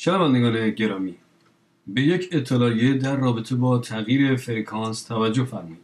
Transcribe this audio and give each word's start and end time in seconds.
شنوندگان 0.00 0.70
گرامی. 0.70 1.14
به 1.86 2.02
یک 2.02 2.28
اطلاعیه 2.32 2.94
در 2.94 3.16
رابطه 3.16 3.54
با 3.54 3.78
تغییر 3.78 4.36
فرکانس 4.36 5.02
توجه 5.02 5.44
فرمایید. 5.44 5.78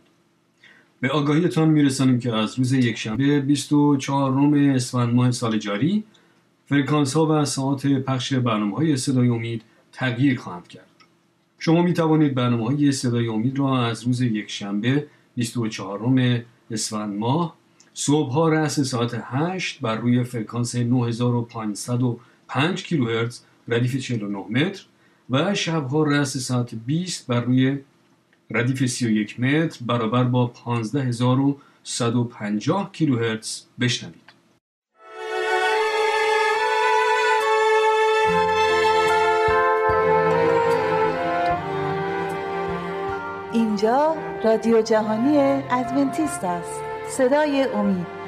به 1.01 1.11
آگاهیتان 1.11 1.69
میرسانیم 1.69 2.19
که 2.19 2.35
از 2.35 2.59
روز 2.59 2.73
یکشنبه 2.73 3.41
24 3.41 4.57
اسفند 4.57 5.15
ماه 5.15 5.31
سال 5.31 5.59
جاری 5.59 6.05
فرکانس 6.67 7.15
ها 7.15 7.27
و 7.27 7.45
ساعت 7.45 7.87
پخش 7.87 8.33
برنامه 8.33 8.77
های 8.77 8.97
صدای 8.97 9.29
امید 9.29 9.63
تغییر 9.93 10.41
خواهند 10.41 10.69
کرد. 10.69 10.91
شما 11.59 11.83
می 11.83 11.93
توانید 11.93 12.35
برنامه 12.35 12.67
های 12.67 12.93
صدای 12.93 13.29
امید 13.29 13.59
را 13.59 13.87
از 13.87 14.03
روز 14.03 14.21
یکشنبه 14.21 15.07
24 15.35 16.45
اسفند 16.71 17.19
ماه 17.19 17.57
صبح 17.95 18.33
ها 18.33 18.49
رأس 18.49 18.81
ساعت 18.81 19.23
8 19.25 19.81
بر 19.81 19.97
روی 19.97 20.25
فرکانس 20.25 20.77
9505 20.77 22.83
کیلوهرتز 22.83 23.41
ردیف 23.69 23.97
49 23.97 24.39
متر 24.39 24.85
و 25.31 25.55
شبها 25.55 26.03
رأس 26.03 26.37
ساعت 26.37 26.75
20 26.75 27.27
بر 27.27 27.41
روی 27.41 27.79
ردیف 28.51 28.87
31 28.87 29.41
متر 29.41 29.85
برابر 29.87 30.25
با 30.25 30.47
15150 30.47 32.93
کیلوهرتز 32.93 33.63
بشنوید. 33.81 34.25
اینجا 43.53 44.17
رادیو 44.45 44.83
جهانی 44.83 45.39
ادونتیست 45.71 46.45
است 46.45 46.81
صدای 47.09 47.63
امید 47.63 48.24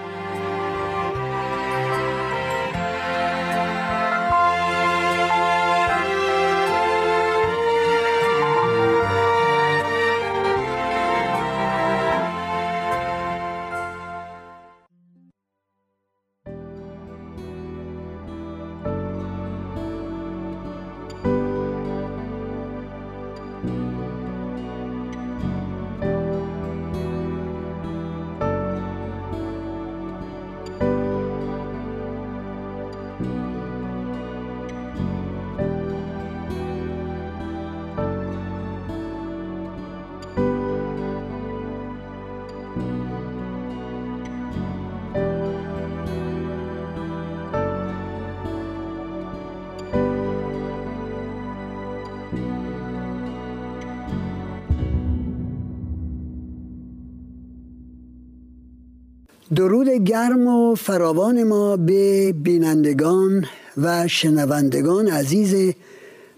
درود 59.55 59.89
گرم 59.89 60.47
و 60.47 60.75
فراوان 60.75 61.43
ما 61.43 61.77
به 61.77 62.33
بینندگان 62.33 63.45
و 63.77 64.09
شنوندگان 64.09 65.09
عزیز 65.09 65.75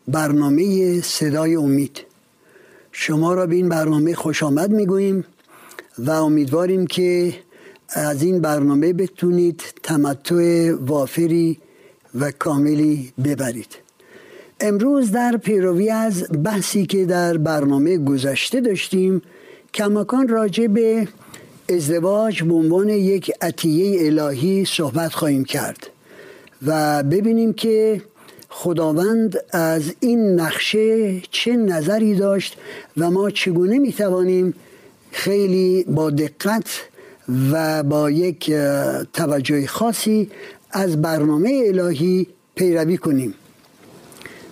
برنامه 0.09 1.01
صدای 1.01 1.55
امید. 1.55 2.01
شما 2.93 3.35
را 3.35 3.47
به 3.47 3.55
این 3.55 3.69
برنامه 3.69 4.15
خوش 4.15 4.43
آمد 4.43 4.71
می‌گوییم 4.71 5.25
و 5.99 6.11
امیدواریم 6.11 6.87
که 6.87 7.35
از 7.89 8.23
این 8.23 8.41
برنامه 8.41 8.93
بتونید 8.93 9.63
تمتع 9.83 10.73
وافری 10.87 11.59
و 12.15 12.31
کاملی 12.31 13.13
ببرید. 13.25 13.77
امروز 14.61 15.11
در 15.11 15.37
پیروی 15.37 15.91
از 15.91 16.27
بحثی 16.45 16.87
که 16.87 17.05
در 17.05 17.37
برنامه 17.37 17.99
گذشته 17.99 18.61
داشتیم 18.61 19.23
کماکان 19.75 20.29
راجع 20.29 20.67
به 20.67 21.09
ازدواج 21.69 22.43
به 22.43 22.55
عنوان 22.55 22.89
یک 22.89 23.33
عطیه 23.41 24.07
الهی 24.07 24.65
صحبت 24.65 25.15
خواهیم 25.15 25.45
کرد 25.45 25.87
و 26.67 27.03
ببینیم 27.03 27.53
که 27.53 28.03
خداوند 28.49 29.37
از 29.53 29.83
این 30.01 30.41
نقشه 30.41 31.21
چه 31.21 31.57
نظری 31.57 32.15
داشت 32.15 32.57
و 32.97 33.11
ما 33.11 33.31
چگونه 33.31 33.79
می‌توانیم 33.79 34.55
خیلی 35.11 35.85
با 35.85 36.11
دقت 36.11 36.81
و 37.53 37.83
با 37.83 38.11
یک 38.11 38.53
توجه 39.13 39.67
خاصی 39.67 40.31
از 40.71 41.03
برنامه 41.03 41.63
الهی 41.67 42.27
پیروی 42.55 42.97
کنیم. 42.97 43.35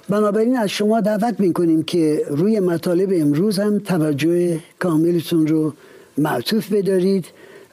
بنابراین 0.09 0.57
از 0.57 0.69
شما 0.69 1.01
دعوت 1.01 1.41
می‌کنیم 1.41 1.83
که 1.83 2.23
روی 2.29 2.61
مطالب 2.61 3.11
امروز 3.13 3.59
هم 3.59 3.79
توجه 3.79 4.61
کاملتون 4.79 5.47
رو 5.47 5.73
معطوف 6.19 6.73
بدارید 6.73 7.27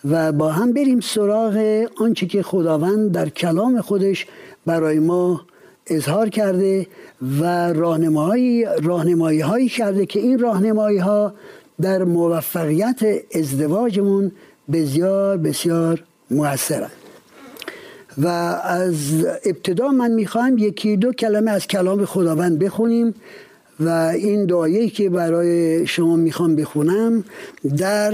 و 0.09 0.31
با 0.31 0.49
هم 0.49 0.73
بریم 0.73 0.99
سراغ 0.99 1.85
آنچه 1.97 2.25
که 2.25 2.43
خداوند 2.43 3.11
در 3.11 3.29
کلام 3.29 3.81
خودش 3.81 4.27
برای 4.65 4.99
ما 4.99 5.41
اظهار 5.87 6.29
کرده 6.29 6.87
و 7.39 7.73
راهنمایی 7.73 8.65
راهنمایی 8.83 9.39
هایی 9.39 9.69
کرده 9.69 10.05
که 10.05 10.19
این 10.19 10.39
راهنمایی 10.39 10.97
ها 10.97 11.33
در 11.81 12.03
موفقیت 12.03 12.99
ازدواجمون 13.35 14.31
بسیار 14.71 15.37
بسیار 15.37 16.03
موثرند. 16.31 16.91
و 18.17 18.27
از 18.63 19.25
ابتدا 19.45 19.87
من 19.87 20.11
می‌خواهم 20.11 20.57
یکی 20.57 20.97
دو 20.97 21.13
کلمه 21.13 21.51
از 21.51 21.67
کلام 21.67 22.05
خداوند 22.05 22.59
بخونیم. 22.59 23.13
و 23.79 23.89
این 23.89 24.45
دعایی 24.45 24.89
که 24.89 25.09
برای 25.09 25.87
شما 25.87 26.15
می‌خوام 26.15 26.55
بخونم 26.55 27.23
در 27.77 28.13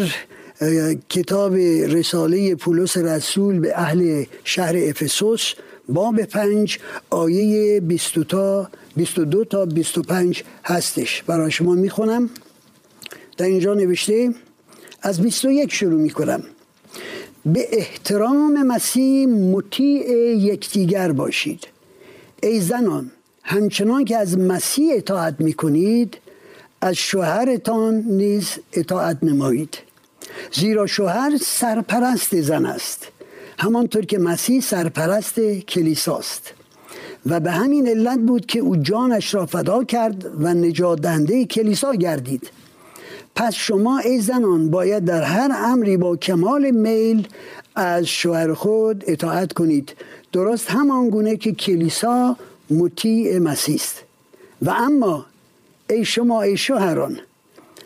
کتاب 1.09 1.55
رساله 1.95 2.55
پولس 2.55 2.97
رسول 2.97 3.59
به 3.59 3.79
اهل 3.79 4.23
شهر 4.43 4.75
افسوس 4.77 5.53
باب 5.89 6.21
پنج 6.21 6.79
آیه 7.09 7.79
22 7.79 8.23
تا 8.23 8.69
22 8.95 9.45
تا 9.45 9.65
25 9.65 10.43
هستش. 10.65 11.23
برای 11.23 11.51
شما 11.51 11.75
می‌خونم. 11.75 12.29
در 13.37 13.45
اینجا 13.45 13.73
نوشته 13.73 14.33
از 15.01 15.21
21 15.21 15.73
شروع 15.73 16.01
می‌کنم. 16.01 16.43
به 17.45 17.67
احترام 17.71 18.63
مسیح 18.63 19.27
مطیع 19.27 20.09
یکدیگر 20.37 21.11
باشید. 21.11 21.67
ای 22.43 22.59
زنان 22.59 23.11
همچنان 23.43 24.05
که 24.05 24.17
از 24.17 24.37
مسیح 24.37 24.93
اطاعت 24.95 25.35
می 25.39 25.53
کنید 25.53 26.17
از 26.81 26.95
شوهرتان 26.95 27.95
نیز 27.95 28.49
اطاعت 28.73 29.17
نمایید. 29.23 29.77
زیرا 30.51 30.87
شوهر 30.87 31.37
سرپرست 31.41 32.41
زن 32.41 32.65
است 32.65 33.07
همانطور 33.59 34.05
که 34.05 34.19
مسیح 34.19 34.61
سرپرست 34.61 35.39
کلیساست 35.39 36.53
و 37.25 37.39
به 37.39 37.51
همین 37.51 37.87
علت 37.87 38.19
بود 38.19 38.45
که 38.45 38.59
او 38.59 38.75
جانش 38.75 39.33
را 39.33 39.45
فدا 39.45 39.83
کرد 39.83 40.25
و 40.43 40.53
نجات 40.53 41.01
دهنده 41.01 41.45
کلیسا 41.45 41.93
گردید. 41.93 42.49
پس 43.35 43.53
شما 43.53 43.97
ای 43.97 44.19
زنان 44.19 44.69
باید 44.69 45.05
در 45.05 45.23
هر 45.23 45.51
امری 45.53 45.97
با 45.97 46.15
کمال 46.15 46.71
میل 46.71 47.27
از 47.75 48.05
شوهر 48.05 48.53
خود 48.53 49.03
اطاعت 49.07 49.53
کنید. 49.53 49.95
درست 50.31 50.71
همان 50.71 51.09
گونه 51.09 51.37
که 51.37 51.51
کلیسا 51.51 52.35
مطیع 52.69 53.39
مسیح 53.39 53.75
است. 53.75 54.03
و 54.61 54.69
اما 54.69 55.25
ای 55.89 56.05
شما 56.05 56.41
ای 56.41 56.57
شوهران 56.57 57.19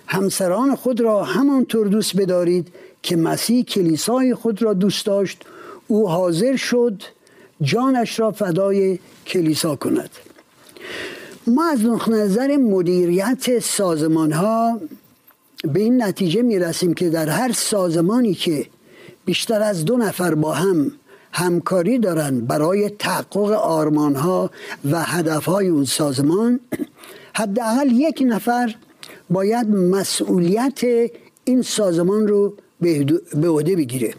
همسران 0.07 0.75
خود 0.75 1.01
را 1.01 1.24
همانطور 1.24 1.88
دوست 1.88 2.18
بدارید 2.18 2.68
که 3.03 3.15
مسیح 3.15 3.63
کلیسای 3.63 4.35
خود 4.35 4.62
را 4.62 4.74
دوست 4.74 5.06
داشت 5.06 5.45
او 5.88 6.09
حاضر 6.09 6.56
شد 6.56 7.01
جانش 7.62 8.19
را 8.19 8.31
فدای 8.31 9.00
کلیسا 9.27 9.75
کند. 9.75 10.09
ما 11.47 11.65
از 11.71 11.86
نظر 12.07 12.57
مدیریت 12.57 13.59
سازمان 13.59 14.31
ها 14.31 14.79
به 15.63 15.79
این 15.79 16.03
نتیجه 16.03 16.41
می 16.41 16.59
رسیم 16.59 16.94
که 16.94 17.09
در 17.09 17.29
هر 17.29 17.51
سازمانی 17.51 18.33
که 18.33 18.65
بیشتر 19.25 19.62
از 19.62 19.86
دو 19.86 19.97
نفر 19.97 20.36
با 20.36 20.53
هم 20.53 20.91
همکاری 21.33 22.00
دارند 22.00 22.47
برای 22.47 22.89
تحقق 22.89 23.51
آرمان 23.51 24.15
ها 24.15 24.51
و 24.91 25.03
هدف 25.03 25.45
های 25.45 25.68
اون 25.68 25.85
سازمان. 25.85 26.59
حداقل 27.39 27.91
یک 27.91 28.24
نفر 28.25 28.75
باید 29.30 29.69
مسئولیت 29.69 30.81
این 31.44 31.62
سازمان 31.62 32.27
رو 32.27 32.53
به 32.80 33.50
عهده 33.50 33.75
بگیره. 33.75 34.13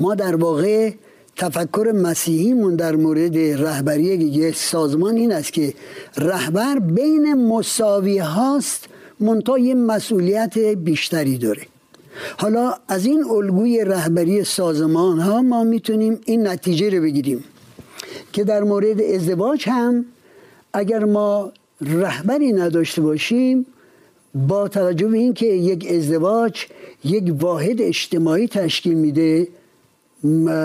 ما 0.00 0.14
در 0.14 0.36
واقع 0.36 0.92
تفکر 1.36 1.92
مسیحیمون 1.94 2.76
در 2.76 2.96
مورد 2.96 3.38
رهبری 3.38 4.04
یک 4.04 4.56
سازمان 4.56 5.16
این 5.16 5.32
است 5.32 5.52
که 5.52 5.74
رهبر 6.16 6.78
بین 6.78 7.34
مساوی 7.34 8.18
هاست 8.18 8.84
منتها 9.20 9.58
یه 9.58 9.74
مسئولیت 9.74 10.58
بیشتری 10.58 11.38
داره. 11.38 11.62
حالا 12.38 12.74
از 12.88 13.06
این 13.06 13.24
الگوی 13.24 13.84
رهبری 13.84 14.44
سازمان 14.44 15.18
ها 15.18 15.42
ما 15.42 15.64
می‌تونیم 15.64 16.20
این 16.24 16.46
نتیجه 16.46 16.90
رو 16.90 17.02
بگیریم 17.02 17.44
که 18.32 18.44
در 18.44 18.62
مورد 18.62 19.00
ازدواج 19.00 19.68
هم 19.68 20.04
اگر 20.72 21.04
ما 21.04 21.52
رهبری 21.80 22.52
نداشته 22.52 23.02
باشیم 23.02 23.66
با 24.34 24.68
توجه 24.68 25.08
به 25.08 25.18
اینکه 25.18 25.46
یک 25.46 25.86
ازدواج 25.90 26.66
یک 27.04 27.34
واحد 27.40 27.82
اجتماعی 27.82 28.48
تشکیل 28.48 28.94
میده 28.94 29.48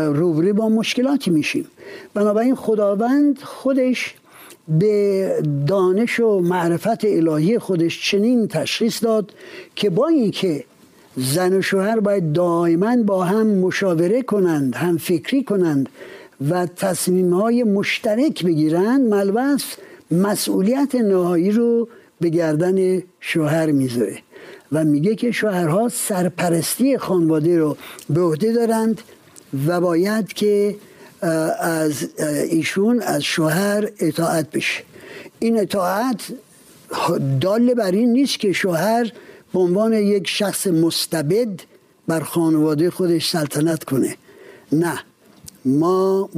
روبروی 0.07 0.53
با 0.53 0.69
مشکلاتی 0.69 1.31
میشیم. 1.31 1.67
بنابراین 2.13 2.55
خداوند 2.55 3.39
خودش 3.39 4.15
به 4.67 5.43
دانش 5.67 6.19
و 6.19 6.39
معرفت 6.39 7.05
الهی 7.05 7.59
خودش 7.59 8.11
چنین 8.11 8.47
تشخیص 8.47 9.03
داد 9.03 9.33
که 9.75 9.89
با 9.89 10.07
اینکه 10.07 10.63
زن 11.17 11.53
و 11.53 11.61
شوهر 11.61 11.99
باید 11.99 12.33
دائما 12.33 13.03
با 13.03 13.23
هم 13.23 13.47
مشاوره 13.47 14.21
کنند 14.21 14.75
هم 14.75 14.97
فکری 14.97 15.43
کنند 15.43 15.89
و 16.49 16.65
تصمیم 16.65 17.33
های 17.33 17.63
مشترک 17.63 18.45
بگیرند. 18.45 19.01
ملوث 19.01 19.63
مسئولیت 20.11 20.95
نهایی 20.95 21.51
رو 21.51 21.87
به 22.21 22.29
گردن 22.29 23.03
شوهر 23.19 23.71
می‌ذاره 23.71 24.17
و 24.71 24.83
میگه 24.83 25.15
که 25.15 25.31
شوهرها 25.31 25.89
سرپرستی 25.89 26.97
خانواده 26.97 27.57
رو 27.57 27.77
به 28.09 28.21
عهده 28.21 28.53
دارند 28.53 29.01
و 29.67 29.81
باید 29.81 30.33
که 30.33 30.75
از 31.59 32.09
ایشون 32.49 33.01
از 33.01 33.21
شوهر 33.23 33.89
اطاعت 33.99 34.51
بشه. 34.51 34.83
این 35.39 35.59
اطاعت 35.59 36.21
دال 37.41 37.73
بر 37.73 37.91
این 37.91 38.13
نیست 38.13 38.39
که 38.39 38.53
شوهر 38.53 39.11
به 39.53 39.59
عنوان 39.59 39.93
یک 39.93 40.27
شخص 40.27 40.67
مستبد 40.67 41.59
بر 42.07 42.19
خانواده 42.19 42.89
خودش 42.89 43.29
سلطنت 43.29 43.83
کنه. 43.83 44.15
نه 44.71 44.99
ما 45.65 46.29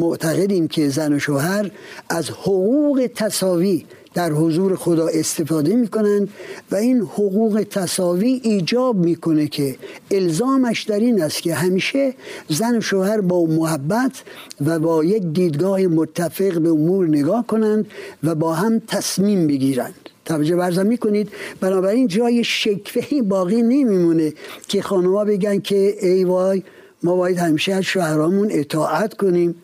معتقدیم 0.00 0.68
که 0.68 0.88
زن 0.88 1.12
و 1.12 1.18
شوهر 1.18 1.70
از 2.08 2.30
حقوق 2.30 3.10
تصاوی 3.14 3.84
در 4.14 4.32
حضور 4.32 4.76
خدا 4.76 5.08
استفاده 5.08 5.76
می‌کنند 5.76 6.28
و 6.70 6.76
این 6.76 7.00
حقوق 7.00 7.66
تصاوی 7.70 8.40
ایجاب 8.44 8.96
می‌کنه 8.96 9.46
که 9.46 9.76
الزامش 10.10 10.82
در 10.82 11.00
این 11.00 11.22
است 11.22 11.42
که 11.42 11.54
همیشه 11.54 12.14
زن 12.48 12.76
و 12.76 12.80
شوهر 12.80 13.20
با 13.20 13.44
محبت 13.44 14.22
و 14.66 14.78
با 14.78 15.04
یک 15.04 15.22
دیدگاه 15.22 15.80
متفق 15.80 16.58
به 16.58 16.68
امور 16.68 17.08
نگاه 17.08 17.46
کنند 17.46 17.86
و 18.22 18.34
با 18.34 18.54
هم 18.54 18.78
تصمیم 18.78 19.46
بگیرند. 19.46 19.94
توجه 20.28 20.56
برزم 20.56 20.86
می‌کنید. 20.86 21.28
بنابراین 21.60 22.06
جای 22.08 22.44
شکفه 22.44 23.22
باقی 23.22 23.62
نمیمونه 23.62 24.32
که 24.68 24.82
خانوما 24.82 25.24
بگن 25.24 25.58
که 25.60 25.96
ای 26.02 26.24
وای 26.24 26.62
ما 27.02 27.16
باید 27.16 27.38
همیشه 27.38 27.72
از 27.72 27.84
شوهرامون 27.84 28.48
اطاعت 28.50 29.14
کنیم 29.14 29.54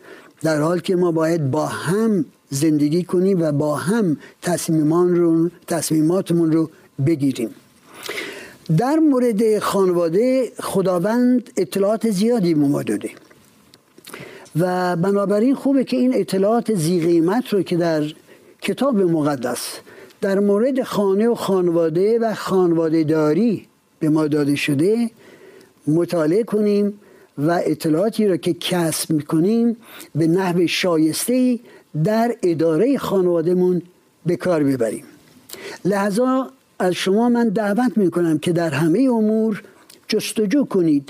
در 0.41 0.61
حال 0.61 0.79
که 0.79 0.95
ما 0.95 1.11
باید 1.11 1.51
با 1.51 1.65
هم 1.65 2.25
زندگی 2.49 3.03
کنیم 3.03 3.41
و 3.41 3.51
با 3.51 3.75
هم 3.75 4.17
تصمیمان 4.41 5.15
رو 5.15 5.49
تصمیماتمون 5.67 6.51
رو 6.51 6.69
بگیریم. 7.05 7.49
در 8.77 8.95
مورد 8.95 9.59
خانواده 9.59 10.51
خداوند 10.59 11.49
اطلاعات 11.57 12.09
زیادی 12.09 12.53
به 12.53 13.09
و 14.59 14.95
بنابراین 14.95 15.55
خوبه 15.55 15.83
که 15.83 15.97
این 15.97 16.15
اطلاعات 16.15 16.75
زی 16.75 16.99
قیمت 16.99 17.53
رو 17.53 17.61
که 17.61 17.77
در 17.77 18.03
کتاب 18.61 19.01
مقدس 19.01 19.79
در 20.25 20.39
مورد 20.39 20.83
خانه 20.83 21.27
و 21.27 21.35
خانواده 21.35 22.19
و 22.19 22.33
خانواده 22.33 23.03
داری 23.03 23.65
به 23.99 24.09
ما 24.09 24.27
داده 24.27 24.55
شده 24.55 25.09
مطالعه 25.87 26.43
کنیم 26.43 26.93
و 27.37 27.61
اطلاعاتی 27.65 28.27
را 28.27 28.37
که 28.37 28.53
کسب 28.53 29.11
می‌کنیم 29.11 29.77
به 30.15 30.27
نحو 30.27 30.67
شایسته 30.67 31.59
در 32.03 32.35
اداره 32.43 32.97
خانوادهمون 32.97 33.81
به 34.25 34.35
کار 34.35 34.63
ببریم. 34.63 35.03
لحظا 35.85 36.49
از 36.79 36.93
شما 36.93 37.29
من 37.29 37.49
دعوت 37.49 37.97
می‌کنم 37.97 38.37
که 38.39 38.51
در 38.51 38.69
همه 38.69 38.99
امور 38.99 39.63
جستجو 40.07 40.65
کنید 40.65 41.09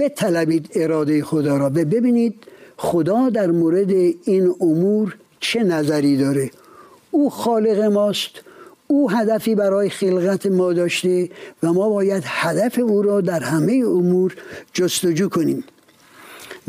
بطلبید 0.00 0.70
اراده 0.74 1.24
خدا 1.24 1.56
را 1.56 1.66
و 1.66 1.84
ببینید 1.84 2.34
خدا 2.76 3.28
در 3.28 3.50
مورد 3.50 3.90
این 4.24 4.54
امور 4.60 5.16
چه 5.40 5.62
نظری 5.62 6.16
داره. 6.16 6.50
او 7.10 7.30
خالق 7.30 7.80
ماست. 7.80 8.30
او 8.86 9.10
هدفی 9.10 9.54
برای 9.54 9.90
خلقت 9.90 10.46
ما 10.46 10.72
داشته 10.72 11.28
و 11.62 11.72
ما 11.72 11.88
باید 11.88 12.22
هدف 12.26 12.78
او 12.78 13.02
را 13.02 13.20
در 13.20 13.40
همه 13.40 13.82
امور 13.86 14.36
جستجو 14.72 15.28
کنیم. 15.28 15.64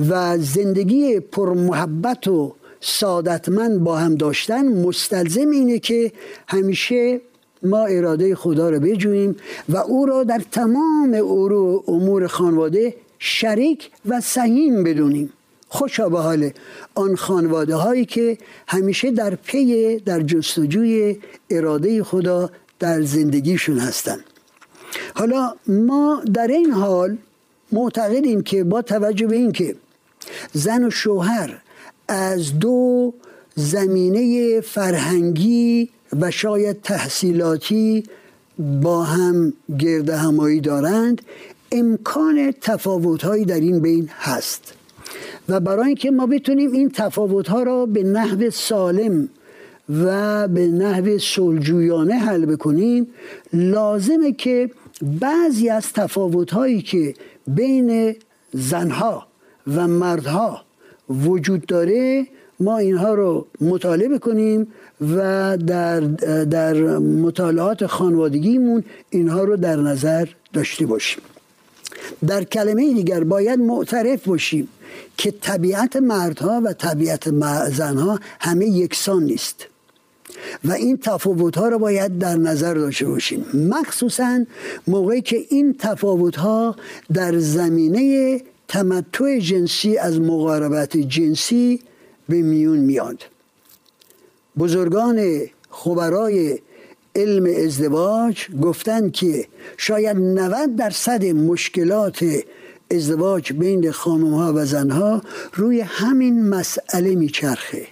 و 0.10 0.38
زندگی 0.38 1.20
پرمحبت 1.20 2.28
و 2.28 2.56
سعادتمند 2.82 3.84
با 3.84 3.98
هم 3.98 4.16
داشتن 4.16 4.68
مستلزم 4.68 5.50
اینه 5.50 5.80
که 5.80 6.12
همیشه 6.48 7.22
ما 7.64 7.86
اراده 7.86 8.36
خدا 8.36 8.70
را 8.70 8.80
بجوییم 8.80 9.36
و 9.70 9.78
او 9.78 10.06
را 10.06 10.24
در 10.24 10.42
تمام 10.52 11.14
امور 11.88 12.28
خانواده 12.28 12.96
شریک 13.20 13.92
و 14.06 14.22
سهیم 14.22 14.84
بدونیم. 14.84 15.34
خوشا 15.70 16.10
به 16.10 16.20
حال 16.20 16.52
آن 16.96 17.16
خانواده 17.16 17.76
هایی 17.76 18.06
که 18.06 18.38
همیشه 18.68 19.12
در 19.12 19.36
پی 19.36 20.00
در 20.00 20.22
جستجوی 20.22 21.18
اراده 21.50 22.04
خدا 22.04 22.50
در 22.80 23.02
زندگیشون 23.02 23.80
هستند. 23.80 24.24
حالا 25.16 25.54
ما 25.68 26.24
در 26.34 26.48
این 26.48 26.72
حال 26.72 27.18
معتقدیم 27.72 28.42
که 28.42 28.64
با 28.64 28.82
توجه 28.82 29.28
به 29.28 29.36
اینکه 29.36 29.76
زن 30.54 30.84
و 30.84 30.90
شوهر 30.90 31.62
از 32.08 32.60
دو 32.60 33.14
زمینه 33.56 34.62
فرهنگی 34.62 35.90
و 36.20 36.32
شاید 36.32 36.82
تحصیلاتی 36.82 38.04
با 38.60 39.04
هم 39.04 39.54
گرد 39.80 40.10
همایی 40.10 40.62
دارند 40.62 41.22
امکان 41.72 42.54
تفاوتهایی 42.62 43.46
در 43.46 43.60
این 43.60 43.80
بین 43.80 44.10
هست. 44.20 44.79
و 45.50 45.60
برای 45.60 45.88
اینکه 45.88 46.12
ما 46.12 46.26
بتونیم 46.26 46.72
این 46.72 46.90
تفاوتها 46.90 47.64
را 47.64 47.86
به 47.86 48.04
نحو 48.04 48.50
سالم 48.50 49.30
و 49.90 50.48
به 50.48 50.68
نحو 50.68 51.18
سلجویانه 51.18 52.14
حل 52.14 52.46
بکنیم 52.46 53.08
لازمه 53.54 54.32
که 54.32 54.70
بعضی 55.02 55.70
از 55.70 55.94
تفاوتهایی 55.94 56.82
که 56.82 57.14
بین 57.48 58.16
زنها 58.54 59.28
و 59.68 59.88
مردها 59.88 60.62
وجود 61.10 61.66
داره 61.66 62.28
ما 62.60 62.78
اینها 62.78 63.14
رو 63.14 63.48
مطالعه 63.62 64.18
کنیم 64.18 64.68
و 65.02 65.58
در, 65.58 66.00
در 66.44 66.98
مطالعات 66.98 67.86
خانوادگیمون 67.86 68.84
اینها 69.10 69.44
رو 69.44 69.58
در 69.58 69.76
نظر 69.76 70.28
داشته 70.54 70.86
باشیم. 70.86 71.22
در 72.28 72.44
کلمه 72.44 72.94
دیگر 72.94 73.24
باید 73.24 73.60
معترف 73.60 74.28
باشیم 74.28 74.68
که 75.18 75.32
طبیعت 75.32 75.96
مردها 75.96 76.62
و 76.64 76.74
طبیعت 76.74 77.30
زنها 77.70 78.20
همه 78.40 78.66
یکسان 78.66 79.24
نیست 79.24 79.66
و 80.64 80.72
این 80.72 80.98
تفاوت 80.98 81.58
ها 81.58 81.70
رو 81.70 81.80
باید 81.80 82.20
در 82.20 82.36
نظر 82.36 82.74
داشته 82.74 83.06
باشیم 83.06 83.46
مخصوصا 83.54 84.46
موقعی 84.88 85.22
که 85.22 85.46
این 85.50 85.76
تفاوت 85.80 86.36
ها 86.36 86.76
در 87.14 87.38
زمینه 87.38 88.42
تمتع 88.68 89.40
جنسی 89.40 89.98
از 89.98 90.20
مقاربت 90.20 90.98
جنسی 90.98 91.80
به 92.30 92.42
میون 92.42 92.78
میاد. 92.78 93.24
بزرگان 94.58 95.42
خبرای 95.70 96.60
علم 97.16 97.66
ازدواج 97.66 98.48
گفتند 98.62 99.12
که 99.12 99.48
شاید 99.78 100.18
90 100.18 100.76
درصد 100.76 101.26
مشکلات 101.26 102.26
ازدواج 102.92 103.54
بین 103.54 103.92
خانم 103.92 104.34
ها 104.34 104.54
و 104.56 104.66
زن 104.66 104.90
ها 104.90 105.22
روی 105.54 105.82
همین 105.82 106.50
مسئله 106.50 107.16
میچرخه 107.16 107.88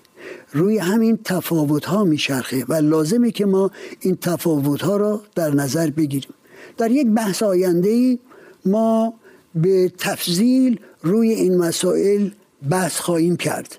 روی 0.54 0.78
همین 0.78 1.20
تفاوت 1.24 1.86
ها 1.86 2.04
میچرخه 2.04 2.66
و 2.70 2.74
لازمه 2.74 3.32
که 3.32 3.46
ما 3.46 3.72
این 4.00 4.16
تفاوت 4.16 4.82
ها 4.82 4.98
را 4.98 5.22
در 5.36 5.54
نظر 5.54 5.90
بگیریم. 5.90 6.34
در 6.78 6.92
یک 6.92 7.08
بحث 7.08 7.44
آینده 7.44 8.20
ما 8.66 9.14
به 9.56 9.92
تفضیل 9.98 10.80
روی 11.02 11.30
این 11.30 11.58
مسائل 11.58 12.30
بحث 12.70 13.00
خواهیم 13.00 13.38
کرد. 13.38 13.78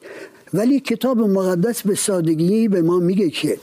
ولی 0.54 0.80
کتاب 0.80 1.20
مقدس 1.20 1.82
به 1.82 1.94
سادگی 1.94 2.68
به 2.68 2.82
ما 2.82 2.98
میگه 2.98 3.30
که 3.30 3.58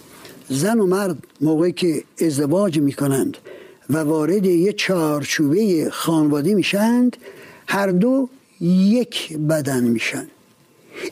زن 0.50 0.80
و 0.80 0.86
مرد 0.86 1.18
موقعی 1.42 1.72
که 1.72 2.04
ازدواج 2.22 2.80
می‌کنند 2.80 3.38
و 3.90 3.98
وارد 3.98 4.46
یه 4.46 4.74
چارچوبه 4.74 5.90
خانواده 5.92 6.56
میشند 6.56 7.18
هر 7.68 7.88
دو 7.88 8.30
یک 8.62 9.38
بدن 9.38 9.84
میشن. 9.84 10.28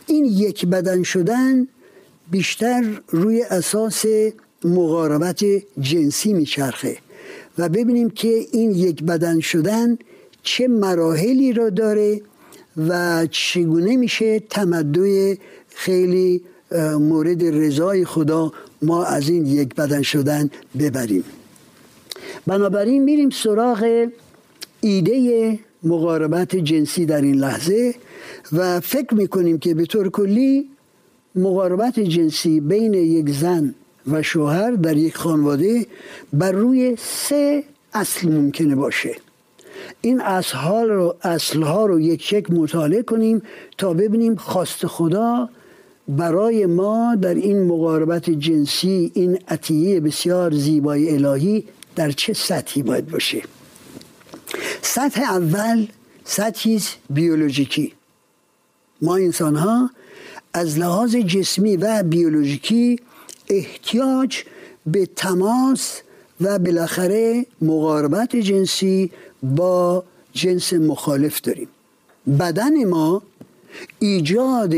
این 0.07 0.25
یک 0.25 0.65
بدن 0.65 1.03
شدن 1.03 1.67
بیشتر 2.31 3.01
روی 3.09 3.41
اساس 3.41 4.05
مقاربت 4.63 5.43
جنسی 5.79 6.33
میچرخه 6.33 6.97
و 7.57 7.69
ببینیم 7.69 8.09
که 8.09 8.45
این 8.51 8.71
یک 8.71 9.03
بدن 9.03 9.39
شدن 9.39 9.97
چه 10.43 10.67
مراحلی 10.67 11.53
را 11.53 11.69
داره 11.69 12.21
و 12.77 13.25
چگونه 13.31 13.95
میشه 13.95 14.39
تمدوی 14.39 15.37
خیلی 15.69 16.41
مورد 16.99 17.43
رضای 17.43 18.05
خدا 18.05 18.51
ما 18.83 19.03
از 19.03 19.29
این 19.29 19.45
یک 19.45 19.75
بدن 19.75 20.01
شدن 20.01 20.49
ببریم. 20.79 21.23
بنابراین 22.47 23.03
میریم 23.03 23.29
سراغ 23.29 24.07
ایده 24.81 25.59
مقاربت 25.83 26.55
جنسی 26.55 27.05
در 27.05 27.21
این 27.21 27.35
لحظه 27.35 27.95
و 28.51 28.79
فکر 28.79 29.13
می‌کنیم 29.13 29.59
که 29.59 29.73
به 29.73 29.85
طور 29.85 30.09
کلی 30.09 30.69
مقاربت 31.35 31.99
جنسی 31.99 32.59
بین 32.59 32.93
یک 32.93 33.29
زن 33.29 33.75
و 34.11 34.21
شوهر 34.21 34.71
در 34.71 34.97
یک 34.97 35.15
خانواده 35.15 35.85
بر 36.33 36.51
روی 36.51 36.95
سه 36.99 37.63
اصل 37.93 38.31
ممکنه 38.31 38.75
باشه. 38.75 39.15
این 40.01 40.21
اصلها 40.21 40.83
رو, 40.83 41.15
اصلها 41.21 41.85
رو 41.85 41.99
یک 41.99 42.33
یک 42.33 42.51
مطالعه 42.51 43.03
کنیم 43.03 43.41
تا 43.77 43.93
ببینیم 43.93 44.35
خواست 44.35 44.87
خدا 44.87 45.49
برای 46.07 46.65
ما 46.65 47.15
در 47.15 47.33
این 47.33 47.63
مقاربت 47.63 48.29
جنسی 48.29 49.11
این 49.13 49.39
عطیه 49.47 49.99
بسیار 49.99 50.53
زیبای 50.53 51.15
الهی 51.15 51.63
در 51.95 52.11
چه 52.11 52.33
سطحی 52.33 52.83
باید 52.83 53.09
باشه؟ 53.09 53.41
سطح 54.81 55.21
اول 55.21 55.87
سطحی 56.25 56.81
بیولوژیکی. 57.09 57.93
ما 59.01 59.15
انسان 59.15 59.55
ها 59.55 59.89
از 60.53 60.79
لحاظ 60.79 61.15
جسمی 61.15 61.77
و 61.77 62.03
بیولوژیکی 62.03 62.99
احتیاج 63.49 64.43
به 64.85 65.05
تماس 65.05 66.01
و 66.41 66.59
بالاخره 66.59 67.45
مقاربت 67.61 68.35
جنسی 68.35 69.11
با 69.43 70.03
جنس 70.33 70.73
مخالف 70.73 71.41
داریم. 71.41 71.67
بدن 72.39 72.83
ما 72.83 73.21
ایجاد 73.99 74.73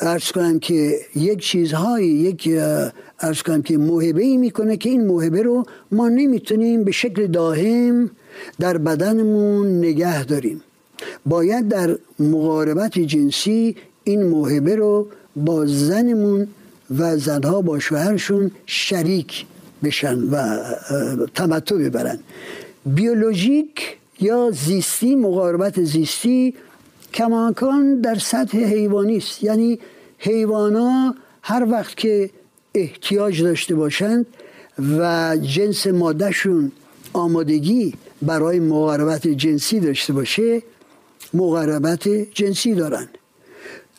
ارز 0.00 0.32
کنم 0.32 0.58
که 0.58 0.96
یک 1.16 1.38
چیزهایی 1.38 2.08
یک 2.08 2.48
ارز 3.20 3.42
کنم 3.42 3.62
که 3.62 3.78
موهبه 3.78 4.22
ای 4.22 4.36
می‌کنه 4.36 4.76
که 4.76 4.88
این 4.88 5.06
موهبه 5.06 5.42
رو 5.42 5.64
ما 5.92 6.08
نمی‌تونیم 6.08 6.84
به 6.84 6.92
شکل 6.92 7.26
دائم 7.26 8.10
در 8.60 8.78
بدنمون 8.78 9.78
نگه 9.78 10.24
داریم. 10.24 10.62
باید 11.26 11.68
در 11.68 11.98
مقاربت 12.18 12.98
جنسی 12.98 13.76
این 14.04 14.22
موهبه 14.22 14.76
رو 14.76 15.08
با 15.36 15.66
زنمون 15.66 16.48
و 16.98 17.16
زنها 17.16 17.60
با 17.60 17.78
شوهرشون 17.78 18.50
شریک 18.66 19.44
بشن 19.84 20.18
و 20.18 20.58
تمتع 21.34 21.76
ببرن. 21.76 22.18
بیولوژیک 22.86 23.96
یا 24.20 24.50
زیستی 24.50 25.14
مقاربت 25.14 25.84
زیستی 25.84 26.54
کماکان 27.14 28.00
در 28.00 28.18
سطح 28.18 28.58
حیوانی 28.58 29.16
است. 29.16 29.44
یعنی 29.44 29.78
حیوانا 30.18 31.14
هر 31.42 31.66
وقت 31.70 31.96
که 31.96 32.30
احتیاج 32.74 33.42
داشته 33.42 33.74
باشند 33.74 34.26
و 34.98 35.36
جنس 35.42 35.86
مادهشون 35.86 36.72
آمادگی 37.12 37.94
برای 38.22 38.60
مقاربت 38.60 39.26
جنسی 39.26 39.80
داشته 39.80 40.12
باشه 40.12 40.62
مقاربت 41.34 42.08
جنسی 42.08 42.74
دارند 42.74 43.18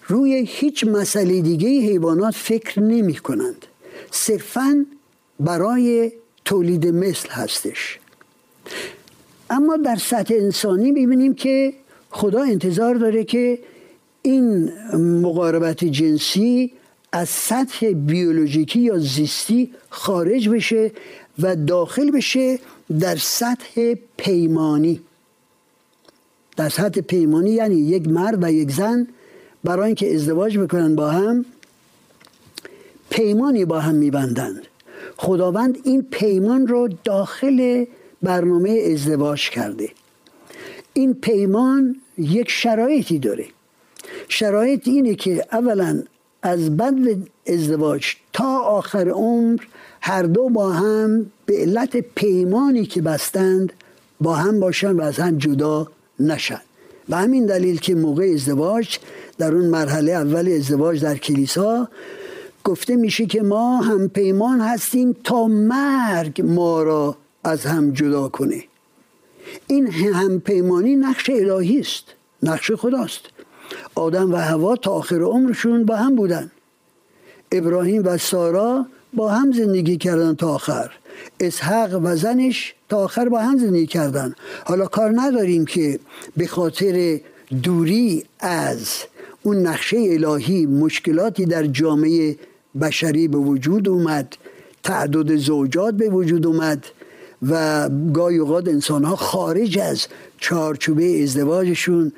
روی 0.07 0.45
هیچ 0.47 0.83
مسئله 0.83 1.41
دیگه 1.41 1.69
حیوانات 1.69 2.35
فکر 2.35 2.79
نمی 2.79 3.15
کنند. 3.15 3.65
صرفا 4.11 4.85
برای 5.39 6.11
تولید 6.45 6.87
مثل 6.87 7.29
هستش. 7.29 7.99
اما 9.49 9.77
در 9.77 9.95
سطح 9.95 10.33
انسانی 10.33 10.91
ببینیم 10.91 11.33
که 11.33 11.73
خدا 12.15 12.43
انتظار 12.43 12.95
داره 12.95 13.23
که 13.23 13.59
این 14.21 14.71
مقاربت 15.21 15.85
جنسی 15.85 16.71
از 17.11 17.29
سطح 17.29 17.91
بیولوژیکی 17.91 18.79
یا 18.79 18.97
زیستی 18.97 19.71
خارج 19.89 20.49
بشه 20.49 20.91
و 21.39 21.55
داخل 21.55 22.11
بشه 22.11 22.59
در 22.99 23.15
سطح 23.15 23.93
پیمانی. 24.17 25.01
در 26.57 26.69
سطح 26.69 27.01
پیمانی 27.01 27.51
یعنی 27.51 27.75
یک 27.75 28.07
مرد 28.07 28.43
و 28.43 28.51
یک 28.51 28.71
زن 28.71 29.07
برای 29.63 29.85
اینکه 29.85 30.15
ازدواج 30.15 30.57
بکنن 30.57 30.95
با 30.95 31.09
هم 31.09 31.45
پیمانی 33.09 33.65
با 33.65 33.79
هم 33.79 33.95
میبندند. 33.95 34.61
خداوند 35.17 35.77
این 35.83 36.07
پیمان 36.11 36.67
رو 36.67 36.89
داخل 37.03 37.85
برنامه 38.21 38.89
ازدواج 38.93 39.49
کرده. 39.49 39.89
این 40.93 41.13
پیمان 41.13 41.95
یک 42.17 42.49
شرایطی 42.49 43.19
داره. 43.19 43.45
شرایط 44.27 44.87
اینه 44.87 45.15
که 45.15 45.45
اولا 45.51 46.03
از 46.41 46.77
بد 46.77 47.17
ازدواج 47.47 48.15
تا 48.33 48.59
آخر 48.59 49.09
عمر 49.09 49.59
هر 50.01 50.23
دو 50.23 50.49
با 50.49 50.71
هم 50.71 51.31
به 51.45 51.57
علت 51.57 51.97
پیمانی 51.97 52.85
که 52.85 53.01
بستند 53.01 53.73
با 54.21 54.35
هم 54.35 54.59
باشن 54.59 54.91
و 54.91 55.01
از 55.01 55.19
هم 55.19 55.37
جدا 55.37 55.87
نشن. 56.19 56.61
به 57.09 57.15
همین 57.15 57.45
دلیل 57.45 57.79
که 57.79 57.95
موقع 57.95 58.31
ازدواج 58.33 58.97
در 59.37 59.55
اون 59.55 59.65
مرحله 59.65 60.11
اول 60.11 60.53
ازدواج 60.57 61.01
در 61.01 61.17
کلیسا 61.17 61.89
گفته 62.63 62.95
میشه 62.95 63.25
که 63.25 63.41
ما 63.41 63.81
هم 63.81 64.09
پیمان 64.09 64.61
هستیم 64.61 65.15
تا 65.23 65.47
مرگ 65.47 66.41
ما 66.41 66.83
را 66.83 67.17
از 67.43 67.65
هم 67.65 67.91
جدا 67.91 68.27
کنه. 68.27 68.63
این 69.67 69.87
هم 69.91 70.39
پیمانی 70.39 70.95
نقش 70.95 71.29
الهی 71.29 71.79
است 71.79 72.03
نقش 72.43 72.71
خداست. 72.71 73.21
آدم 73.95 74.31
و 74.31 74.35
هوا 74.35 74.75
تا 74.75 74.91
آخر 74.91 75.21
عمرشون 75.21 75.85
با 75.85 75.95
هم 75.95 76.15
بودن. 76.15 76.51
ابراهیم 77.51 78.01
و 78.05 78.17
سارا 78.17 78.85
با 79.13 79.29
هم 79.29 79.51
زندگی 79.51 79.97
کردن 79.97 80.35
تا 80.35 80.53
آخر. 80.53 80.91
اسحق 81.39 81.99
و 82.03 82.15
زنش 82.15 82.73
تا 82.89 82.97
آخر 82.97 83.29
با 83.29 83.39
هم 83.39 83.57
زندگی 83.57 83.87
کردن. 83.87 84.35
حالا 84.65 84.85
کار 84.85 85.11
نداریم 85.15 85.65
که 85.65 85.99
به 86.37 86.47
خاطر 86.47 87.19
دوری 87.63 88.23
از 88.39 89.03
اون 89.43 89.57
نقشه 89.67 89.97
الهی 89.97 90.65
مشکلاتی 90.65 91.45
در 91.45 91.63
جامعه 91.67 92.35
بشری 92.81 93.27
به 93.27 93.37
وجود 93.37 93.89
اومد 93.89 94.37
تعداد 94.83 95.35
زوجات 95.35 95.93
به 95.93 96.09
وجود 96.09 96.45
اومد. 96.45 96.85
و 97.41 97.89
گاهی 98.13 98.37
اوقات 98.37 98.67
انسان 98.67 99.03
ها 99.03 99.15
خارج 99.15 99.79
از 99.79 100.07
چارچوبه 100.37 101.23
ازدواجشون 101.23 102.11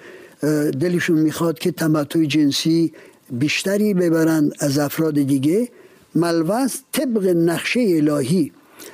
دلشون 0.80 1.20
می‌خواد 1.20 1.60
که 1.60 1.72
تمتع 1.72 2.24
جنسی 2.24 2.94
بیشتری 3.32 3.94
ببرند 3.94 4.52
از 4.60 4.80
افراد 4.80 5.14
دیگه. 5.14 5.70
ملوز 6.16 6.76
طبق 6.92 7.28
نقشه 7.28 7.80
الهی. 7.80 8.52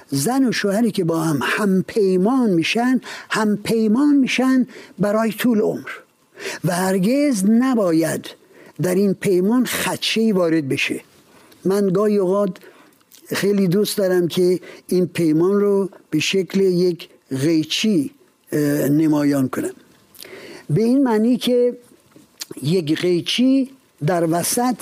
زن 0.10 0.48
و 0.48 0.52
شوهری 0.52 0.92
که 0.92 1.04
با 1.04 1.20
هم 1.20 1.40
هم 1.42 1.84
پیمان 1.88 2.50
میشن 2.50 3.02
هم 3.30 3.58
پیمان 3.58 4.16
میشن 4.16 4.68
برای 5.00 5.32
طول 5.32 5.60
عمر. 5.60 5.90
و 6.66 6.76
هرگز 6.76 7.46
نباید 7.50 8.26
در 8.82 8.96
این 8.96 9.14
پیمان 9.14 9.66
خدشه 9.66 10.34
وارد 10.34 10.70
بشه. 10.70 11.02
من 11.66 11.88
گاهی 11.88 12.18
اوقات 12.18 12.58
خیلی 13.34 13.68
دوست 13.68 13.98
دارم 13.98 14.28
که 14.28 14.60
این 14.88 15.08
پیمان 15.08 15.60
رو 15.60 15.90
به 16.10 16.20
شکل 16.20 16.62
یک 16.62 17.10
غیچی 17.32 18.12
نمایان 18.90 19.50
کنم. 19.50 19.74
به 20.70 20.84
این 20.84 21.04
معنی 21.04 21.38
که 21.38 21.78
یک 22.64 23.02
قیچی 23.02 23.70
در 24.06 24.28
وسط 24.32 24.76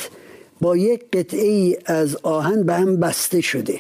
با 0.62 0.78
یک 0.78 1.02
قطعه 1.14 1.78
از 1.86 2.18
آهن 2.24 2.64
به 2.64 2.74
هم 2.74 2.96
بسته 3.00 3.42
شده 3.42 3.80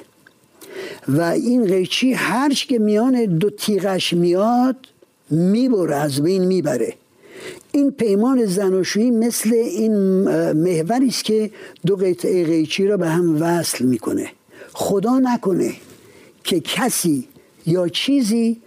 و 1.07 1.21
این 1.21 1.65
قیچی 1.65 2.13
هرچ 2.13 2.65
که 2.65 2.79
میان 2.79 3.25
دو 3.25 3.49
تیغش 3.49 4.13
میاد 4.13 4.75
می‌بره 5.29 5.95
از 5.95 6.21
بین 6.21 6.45
می‌بره. 6.45 6.93
این 7.71 7.91
پیمان 7.91 8.45
زناشویی 8.45 9.11
مثل 9.11 9.53
این 9.53 9.95
محوری 10.53 11.07
است 11.07 11.23
که 11.23 11.51
دو 11.85 11.95
قطعه 11.95 12.45
قیچی 12.45 12.87
را 12.87 12.97
به 12.97 13.07
هم 13.09 13.41
وصل 13.41 13.85
می‌کنه. 13.85 14.31
خدا 14.73 15.19
نکنه 15.19 15.73
که 16.43 16.59
کسی 16.59 17.27
یا 17.65 17.87
چیزی 17.87 18.61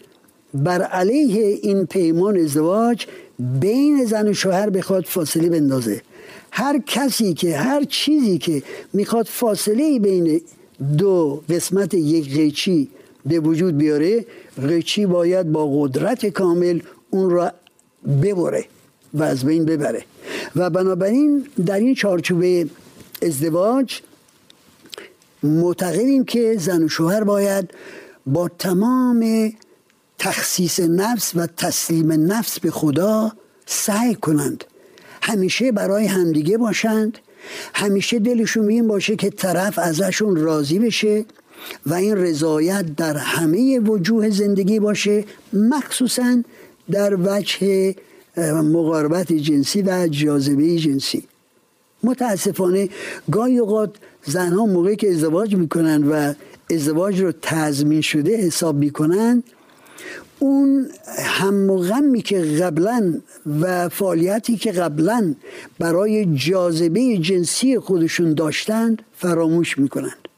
بر 0.55 0.83
علیه 0.83 1.59
این 1.63 1.87
پیمان 1.87 2.39
ازدواج 2.39 3.07
بین 3.39 4.05
زن 4.05 4.29
و 4.29 4.33
شوهر 4.33 4.71
بخواد 4.71 5.05
فاصله 5.05 5.49
بندازه. 5.49 6.03
هر 6.51 6.79
کسی 6.87 7.35
که 7.35 7.57
هر 7.57 7.85
چیزی 7.85 8.39
که 8.39 8.63
می‌خواد 8.93 9.27
فاصله 9.27 9.99
بین 9.99 10.41
دو 10.99 11.43
قسمت 11.49 11.95
یک 11.95 12.35
قیچی 12.35 12.89
به 13.27 13.41
وجود 13.41 13.79
بیاره 13.79 14.27
قیچی 14.69 15.07
باید 15.07 15.53
با 15.53 15.83
قدرت 15.83 16.27
کامل 16.27 16.81
اون 17.11 17.31
را 17.31 17.53
ببره 18.23 18.65
و 19.15 19.23
از 19.23 19.45
بین 19.45 19.65
ببره. 19.65 20.05
و 20.57 20.71
بنابراین 20.71 21.47
در 21.67 21.79
این 21.79 21.95
چارچوبه 21.95 22.67
ازدواج 23.23 24.01
معتقدیم 25.45 26.25
که 26.25 26.57
زن 26.59 26.83
و 26.83 26.89
شوهر 26.89 27.25
باید 27.25 27.71
با 28.27 28.49
تمام 28.49 29.53
تخصیص 30.19 30.81
نفس 30.81 31.33
و 31.35 31.47
تسلیم 31.47 32.33
نفس 32.33 32.61
به 32.61 32.71
خدا 32.71 33.33
سعی 33.67 34.15
کنند. 34.15 34.65
همیشه 35.23 35.73
برای 35.73 36.07
همدیگه 36.07 36.59
باشند. 36.59 37.19
همیشه 37.75 38.19
دلشون 38.19 38.69
این 38.69 38.89
باشه 38.89 39.17
که 39.17 39.31
طرف 39.31 39.79
ازشون 39.79 40.37
راضی 40.37 40.79
بشه 40.79 41.25
و 41.87 41.95
این 41.95 42.17
رضایت 42.17 42.97
در 42.97 43.17
همه 43.17 43.79
وجوه 43.79 44.31
زندگی 44.31 44.81
باشه 44.81 45.25
مخصوصا 45.53 46.43
در 46.91 47.17
وجه 47.21 47.95
مقاربت 48.63 49.33
جنسی 49.33 49.83
و 49.83 50.09
جاذبه 50.09 50.77
جنسی. 50.77 51.25
متاسفانه 52.05 52.89
گاهی 53.31 53.59
اوقات 53.59 53.97
زنها 54.25 54.67
موقعی 54.67 54.97
که 54.97 55.11
ازدواج 55.11 55.57
می‌کنن 55.57 56.09
و 56.09 56.35
ازدواج 56.71 57.21
رو 57.21 57.33
تضمین 57.43 58.01
شده 58.01 58.37
حساب 58.37 58.77
می‌کنن 58.77 59.43
اون 60.39 60.87
هم 61.19 61.71
و 61.71 61.79
غمی 61.79 62.23
که 62.23 62.41
قبلا 62.41 63.15
و 63.61 63.89
فعالیتی 63.89 64.57
که 64.57 64.73
قبلا 64.73 65.35
برای 65.79 66.35
جاذبه 66.35 67.19
جنسی 67.19 67.79
خودشون 67.79 68.35
داشتند 68.35 69.03
فراموش 69.17 69.79
می‌کنند 69.79 70.29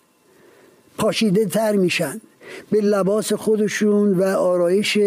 پاشیده 0.99 1.45
تر 1.47 1.73
میشن. 1.73 2.21
به 2.71 2.81
لباس 2.81 3.33
خودشون 3.33 4.13
و 4.13 4.23
آرایش 4.23 4.99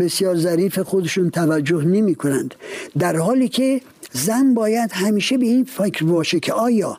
بسیار 0.00 0.36
ظریف 0.36 0.78
خودشون 0.78 1.30
توجه 1.30 1.84
نمی 1.84 2.14
کنند 2.14 2.54
در 2.98 3.16
حالی 3.16 3.48
که 3.48 3.80
زن 4.24 4.54
باید 4.54 4.90
همیشه 4.92 5.38
به 5.38 5.46
این 5.46 5.64
فکر 5.64 6.04
باشه 6.04 6.40
که 6.40 6.52
آیا 6.52 6.98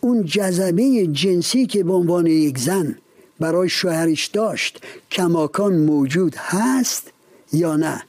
اون 0.00 0.24
جذبه 0.24 1.06
جنسی 1.06 1.66
که 1.66 1.84
به 1.84 1.92
عنوان 1.92 2.26
یک 2.26 2.58
زن 2.58 2.96
برای 3.40 3.68
شوهرش 3.68 4.26
داشت 4.26 4.80
کماکان 5.10 5.74
موجود 5.74 6.34
هست 6.36 7.12
یا 7.52 7.76
نه؟ 7.76 8.02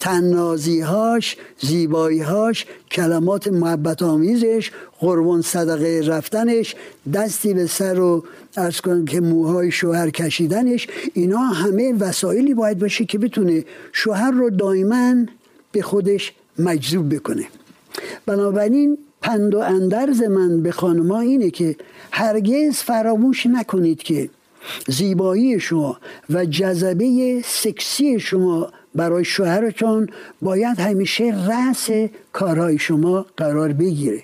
تنازیهاش 0.00 1.36
زیباییهاش 1.60 2.66
کلمات 2.90 3.48
محبت 3.48 4.02
آمیزش 4.02 4.70
قربان 5.00 5.42
صدقه 5.42 6.02
رفتنش 6.06 6.74
دستی 7.14 7.54
به 7.54 7.66
سر 7.66 8.00
و 8.00 8.24
ارز 8.56 8.80
کنم 8.80 9.04
که 9.04 9.20
موهای 9.20 9.70
شوهر 9.70 10.10
کشیدنش 10.10 10.88
اینا 11.14 11.38
همه 11.38 11.94
وسایلی 12.00 12.54
باید 12.54 12.78
باشه 12.78 13.04
که 13.04 13.18
بتونه 13.18 13.64
شوهر 13.92 14.30
رو 14.30 14.50
دائما 14.50 15.14
به 15.72 15.82
خودش 15.82 16.32
مجذوب 16.58 17.14
بکنه. 17.14 17.46
بنابراین 18.26 18.98
پند 19.22 19.54
و 19.54 19.58
اندرز 19.58 20.22
من 20.22 20.62
به 20.62 20.72
خانما 20.72 21.20
اینه 21.20 21.50
که 21.50 21.76
هرگز 22.10 22.76
فراموش 22.76 23.46
نکنید 23.46 24.02
که 24.02 24.28
زیبایی 24.88 25.60
شما 25.60 25.98
و 26.30 26.44
جذبه 26.44 27.42
سکسی 27.44 28.20
شما 28.20 28.72
برای 28.94 29.24
شوهرتون 29.24 30.08
باید 30.42 30.80
همیشه 30.80 31.24
رأس 31.48 31.90
کارهای 32.32 32.78
شما 32.78 33.26
قرار 33.36 33.72
بگیره. 33.72 34.22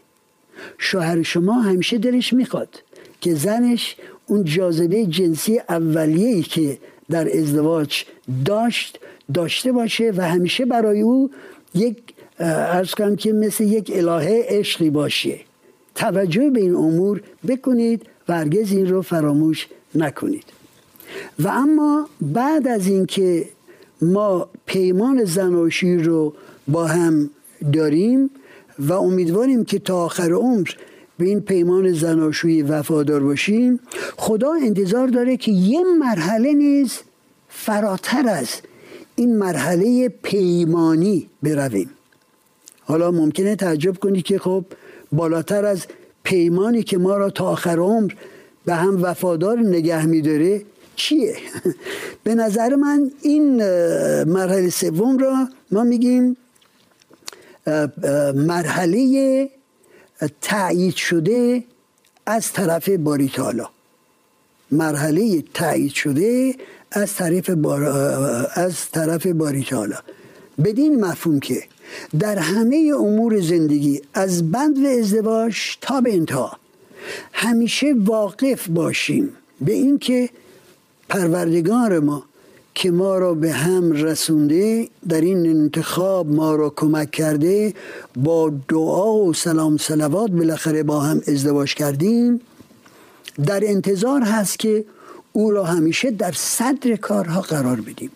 شوهر 0.78 1.22
شما 1.22 1.60
همیشه 1.60 1.98
دلش 1.98 2.32
می‌خواد 2.32 2.82
که 3.20 3.34
زنش 3.34 3.96
اون 4.26 4.44
جاذبه 4.44 5.06
جنسی 5.06 5.60
اولیه‌ای 5.68 6.42
که 6.42 6.78
در 7.10 7.38
ازدواج 7.38 8.04
داشت 8.44 8.98
داشته 9.34 9.72
باشه 9.72 10.12
و 10.16 10.28
همیشه 10.28 10.64
برای 10.64 11.00
او 11.00 11.30
یک 11.74 11.96
ارز 12.38 12.90
کنم 12.90 13.16
که 13.16 13.32
مثل 13.32 13.64
یک 13.64 13.92
الهه 13.94 14.44
عشقی 14.48 14.90
باشه. 14.90 15.40
توجه 15.94 16.50
به 16.50 16.60
این 16.60 16.74
امور 16.74 17.22
بکنید 17.48 18.06
و 18.28 18.32
هرگز 18.32 18.72
این 18.72 18.88
رو 18.88 19.02
فراموش 19.02 19.66
نکنید. 19.94 20.44
و 21.38 21.48
اما 21.48 22.08
بعد 22.20 22.68
از 22.68 22.86
اینکه 22.86 23.48
ما 24.02 24.48
پیمان 24.66 25.24
زناشویی 25.24 25.98
رو 25.98 26.34
با 26.68 26.86
هم 26.86 27.30
داریم 27.72 28.30
و 28.78 28.92
امیدواریم 28.92 29.64
که 29.64 29.78
تا 29.78 30.04
آخر 30.04 30.32
عمر 30.32 30.70
به 31.18 31.24
این 31.24 31.40
پیمان 31.40 31.92
زناشویی 31.92 32.62
وفادار 32.62 33.22
باشیم 33.22 33.80
خدا 34.16 34.52
انتظار 34.52 35.08
داره 35.08 35.36
که 35.36 35.52
یه 35.52 35.80
مرحله 35.98 36.52
نیز 36.52 36.98
فراتر 37.48 38.28
از 38.28 38.48
این 39.16 39.36
مرحله 39.36 40.08
پیمانی 40.08 41.28
برویم. 41.42 41.90
حالا 42.84 43.10
ممکنه 43.10 43.56
تعجب 43.56 43.98
کنی 43.98 44.22
که 44.22 44.38
خب 44.38 44.64
بالاتر 45.12 45.64
از 45.64 45.86
پیمانی 46.22 46.82
که 46.82 46.98
ما 46.98 47.16
را 47.16 47.30
تا 47.30 47.48
آخر 47.48 47.78
عمر 47.78 48.12
به 48.64 48.74
هم 48.74 49.02
وفادار 49.02 49.58
نگه 49.58 50.06
میداره 50.06 50.62
چیه؟ 50.96 51.36
به 52.24 52.34
نظر 52.34 52.74
من 52.74 53.10
این 53.22 53.56
مرحله 54.24 54.70
سوم 54.70 55.18
را 55.18 55.48
ما 55.70 55.84
میگیم 55.84 56.36
مرحله 58.34 59.50
تایید 60.40 60.94
شده 60.94 61.64
از 62.26 62.52
طرف 62.52 62.88
باری 62.88 63.32
مرحله 64.70 65.44
تایید 65.54 65.92
شده 65.92 66.54
از 66.92 67.14
طرف 67.14 67.50
بار... 67.50 67.84
از 68.54 68.90
طرف 68.90 69.26
باری 69.26 69.66
بدین 70.64 71.04
مفهوم 71.04 71.40
که 71.40 71.62
در 72.18 72.38
همه 72.38 72.92
امور 73.00 73.40
زندگی 73.40 74.02
از 74.14 74.50
بند 74.50 74.78
و 74.84 74.86
ازدواج 74.86 75.56
تا 75.80 76.00
به 76.00 76.14
انتها 76.14 76.58
همیشه 77.32 77.94
واقف 78.04 78.68
باشیم. 78.68 79.28
به 79.60 79.72
اینکه 79.72 80.30
پروردگار 81.08 81.98
ما 81.98 82.24
که 82.74 82.90
ما 82.90 83.18
را 83.18 83.34
به 83.34 83.52
هم 83.52 83.92
رسونده 83.92 84.88
در 85.08 85.20
این 85.20 85.46
انتخاب 85.46 86.30
ما 86.30 86.54
را 86.54 86.70
کمک 86.76 87.10
کرده 87.10 87.74
با 88.16 88.52
دعا 88.68 89.14
و 89.14 89.34
سلام 89.34 89.76
سلوات 89.76 90.30
بالاخره 90.30 90.82
با 90.82 91.00
هم 91.00 91.22
ازدواج 91.28 91.74
کردیم 91.74 92.40
در 93.46 93.60
انتظار 93.64 94.22
هست 94.22 94.58
که 94.58 94.84
او 95.32 95.50
را 95.50 95.64
همیشه 95.64 96.10
در 96.10 96.32
صدر 96.32 96.96
کارها 96.96 97.40
قرار 97.40 97.80
بدیم. 97.80 98.10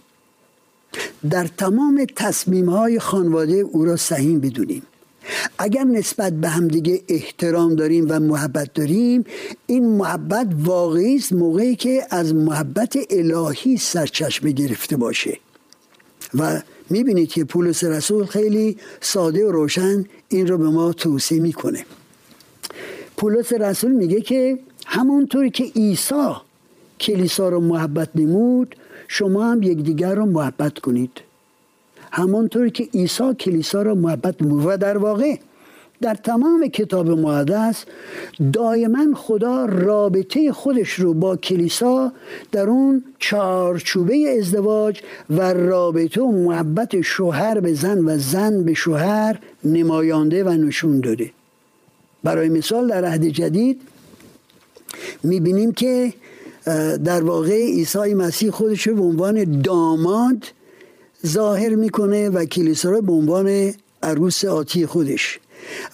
در 1.31 1.47
تمام 1.47 2.07
تصمیم 2.17 2.69
های 2.69 2.99
خانواده 2.99 3.55
او 3.55 3.85
را 3.85 3.97
سهیم 3.97 4.41
بدونیم. 4.41 4.83
اگر 5.59 5.85
نسبت 5.85 6.33
به 6.33 6.49
همدیگه 6.49 7.03
احترام 7.09 7.75
داریم 7.75 8.07
و 8.09 8.21
محبت 8.21 8.75
داریم 8.75 9.25
این 9.67 9.89
محبت 9.89 10.49
واقعی 10.65 11.17
است 11.17 11.33
موقعی 11.33 11.77
که 11.77 12.07
از 12.11 12.35
محبت 12.35 12.97
الهی 13.11 13.77
سرچشمه 13.77 14.53
گرفته 14.53 14.97
باشه. 14.97 15.39
و 16.35 16.63
می‌بینید 16.91 17.29
که 17.29 17.45
پولس 17.45 17.85
رسول 17.85 18.25
خیلی 18.25 18.77
ساده 19.01 19.47
و 19.47 19.53
روشن 19.53 20.05
این 20.29 20.47
رو 20.47 20.59
به 20.59 20.69
ما 20.69 20.93
توصیه 20.93 21.41
می‌کنه. 21.41 21.85
پولس 23.17 23.53
رسول 23.53 23.93
میگه 23.93 24.21
که 24.21 24.59
همونطوری 24.87 25.51
که 25.51 25.65
عیسی 25.65 26.33
کلیسا 27.01 27.49
رو 27.49 27.61
محبت 27.61 28.09
نمود 28.15 28.77
شما 29.09 29.51
هم 29.53 29.63
یکدیگر 29.63 30.15
رو 30.15 30.27
محبت 30.27 30.79
کنید. 30.79 31.11
همانطور 32.13 32.69
که 32.69 32.89
عیسی 32.95 33.35
کلیسا 33.35 33.83
را 33.83 33.95
محبت 33.95 34.43
و 34.43 34.77
در 34.77 34.99
واقع 34.99 35.37
در 36.01 36.15
تمام 36.15 36.69
کتاب 36.69 37.11
مقدس 37.11 37.85
دائما 38.53 39.15
خدا 39.15 39.65
رابطه 39.65 40.53
خودش 40.53 40.93
رو 40.93 41.15
با 41.15 41.37
کلیسا 41.37 42.13
در 42.53 42.69
اون 42.69 43.05
چارچوبه 43.19 44.37
ازدواج 44.39 45.01
و 45.31 45.53
رابطه 45.53 46.23
و 46.23 46.33
محبت 46.33 47.01
شوهر 47.01 47.61
به 47.61 47.75
زن 47.75 47.99
و 47.99 48.19
زن 48.19 48.65
به 48.65 48.75
شوهر 48.75 49.39
نمایانده 49.65 50.45
و 50.45 50.49
نشون 50.49 51.01
داده. 51.01 51.31
برای 52.25 52.49
مثال 52.49 52.89
در 52.89 53.05
عهد 53.05 53.25
جدید 53.25 53.81
می‌بینیم 55.23 55.73
که 55.73 56.15
در 57.05 57.25
واقع 57.25 57.65
عیسی 57.65 58.15
مسیح 58.15 58.51
خودش 58.51 58.87
رو 58.87 58.95
به 58.95 59.03
عنوان 59.03 59.61
داماد 59.61 60.45
ظاهر 61.27 61.75
می‌کنه 61.75 62.29
و 62.29 62.45
کلیسا 62.45 62.91
رو 62.91 63.03
به 63.03 63.13
عنوان 63.13 63.75
عروس 64.03 64.45
آتی 64.45 64.87
خودش. 64.87 65.41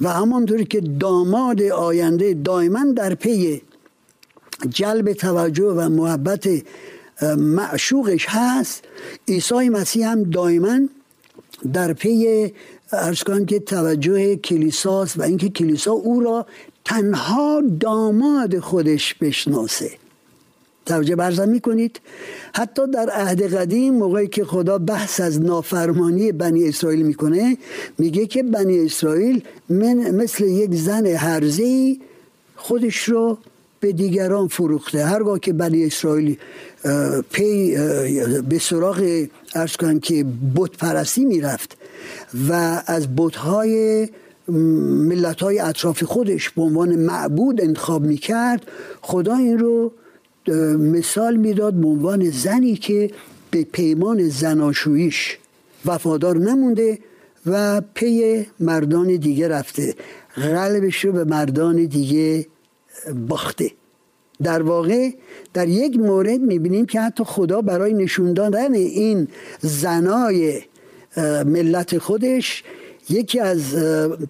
و 0.00 0.08
همانطوری 0.08 0.64
که 0.64 0.80
داماد 0.80 1.62
آینده 1.62 2.34
دائما 2.34 2.84
در 2.96 3.14
پی 3.14 3.62
جلب 4.68 5.12
توجه 5.12 5.64
و 5.64 5.88
محبت 5.88 6.48
معشوقش 7.36 8.26
هست 8.28 8.84
عیسی 9.28 9.68
مسیح 9.68 10.08
هم 10.08 10.22
دائما 10.22 10.80
در 11.72 11.92
پی 11.92 12.52
ارز 12.92 13.22
که 13.48 13.58
توجه 13.58 14.36
کلیساست 14.36 15.18
و 15.18 15.22
اینکه 15.22 15.48
کلیسا 15.48 15.90
او 15.90 16.20
را 16.20 16.46
تنها 16.84 17.62
داماد 17.80 18.58
خودش 18.58 19.14
بشناسه. 19.14 20.01
توجه 20.86 21.16
برزن 21.16 21.48
می‌کنید. 21.48 22.00
حتی 22.54 22.82
در 22.86 23.10
عهد 23.10 23.54
قدیم 23.54 23.94
موقعی 23.94 24.28
که 24.28 24.44
خدا 24.44 24.78
بحث 24.78 25.20
از 25.20 25.40
نافرمانی 25.40 26.32
بنی 26.32 26.68
اسرائیل 26.68 27.02
می‌کنه 27.02 27.56
میگه 27.98 28.26
که 28.26 28.42
بنی 28.42 28.78
اسرائیل 28.78 29.44
من 29.68 30.10
مثل 30.10 30.44
یک 30.44 30.74
زن 30.74 31.06
هرزی 31.06 32.00
خودش 32.56 33.08
رو 33.08 33.38
به 33.80 33.92
دیگران 33.92 34.48
فروخته. 34.48 35.04
هرگاه 35.04 35.38
که 35.38 35.52
بنی 35.52 35.84
اسرائیل 35.84 36.36
پی 37.30 37.76
به 38.48 38.58
سراغ 38.58 39.26
ارز 39.54 39.76
کنم 39.76 40.00
که 40.00 40.24
بت 40.56 40.76
پرستی 40.76 41.24
می‌رفت 41.24 41.76
و 42.48 42.82
از 42.86 43.16
بت 43.16 43.36
های 43.36 44.08
ملت 44.48 45.40
های 45.40 45.58
اطراف 45.58 46.02
خودش 46.02 46.50
به 46.50 46.62
عنوان 46.62 46.96
معبود 46.96 47.60
انتخاب 47.60 48.02
می‌کرد 48.02 48.66
خدا 49.00 49.36
این 49.36 49.58
رو 49.58 49.92
مثال 50.78 51.36
می‌داد 51.36 51.74
به 51.74 51.86
عنوان 51.86 52.30
زنی 52.30 52.76
که 52.76 53.10
به 53.50 53.64
پیمان 53.64 54.28
زناشویش 54.28 55.38
وفادار 55.86 56.38
نمونده 56.38 56.98
و 57.46 57.80
پی 57.94 58.46
مردان 58.60 59.16
دیگه 59.16 59.48
رفته. 59.48 59.94
قلبش 60.34 61.04
رو 61.04 61.12
به 61.12 61.24
مردان 61.24 61.84
دیگه 61.84 62.46
باخته. 63.28 63.70
در 64.42 64.62
واقع 64.62 65.10
در 65.54 65.68
یک 65.68 65.96
مورد 65.96 66.40
می‌بینیم 66.40 66.86
که 66.86 67.00
حتی 67.00 67.24
خدا 67.24 67.62
برای 67.62 67.94
نشون 67.94 68.32
دادن 68.32 68.74
این 68.74 69.28
زنای 69.60 70.62
ملت 71.44 71.98
خودش 71.98 72.64
یکی 73.10 73.40
از 73.40 73.76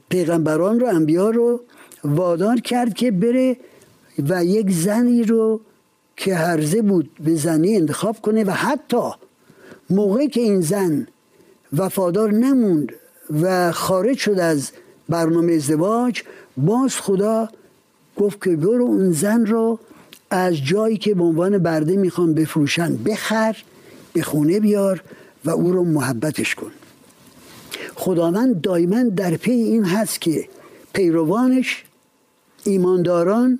پیغمبران 0.09 0.81
رو 0.81 0.87
انبیا 0.87 1.31
رو 1.31 1.61
وادار 2.05 2.61
کرد 2.61 2.94
که 2.94 3.11
بره 3.11 3.57
و 4.29 4.44
یک 4.44 4.70
زنی 4.70 5.22
رو 5.22 5.61
که 6.16 6.35
هرزه 6.35 6.83
بود 6.83 7.11
به 7.20 7.35
زنی 7.35 7.77
انتخاب 7.77 8.20
کنه 8.20 8.44
و 8.44 8.51
حتی 8.51 9.11
موقعی 9.90 10.29
که 10.29 10.40
این 10.40 10.61
زن 10.61 11.07
وفادار 11.77 12.33
نموند 12.33 12.92
و 13.42 13.72
خارج 13.72 14.18
شد 14.18 14.38
از 14.38 14.70
برنامه 15.09 15.53
ازدواج 15.53 16.22
باز 16.57 16.96
خدا 16.96 17.48
گفت 18.16 18.44
که 18.44 18.57
برو 18.57 18.85
اون 18.85 19.12
زن 19.12 19.46
رو 19.46 19.79
از 20.31 20.55
جایی 20.64 20.96
که 20.96 21.14
به 21.14 21.25
عنوان 21.25 21.59
برده 21.59 21.96
می‌خوان 21.96 22.35
بفروشن 22.35 22.96
بخر 22.96 23.57
به 24.12 24.22
خونه 24.22 24.61
بیار 24.61 25.03
و 25.44 25.51
او 25.51 25.72
رو 25.72 25.85
محبتش 25.85 26.55
کن. 26.55 26.70
خداوند 27.94 28.61
دائما 28.61 29.03
در 29.03 29.37
پی 29.37 29.53
این 29.53 29.85
هست 29.85 30.20
که 30.20 30.48
پیروانش 30.92 31.85
ایمانداران 32.64 33.59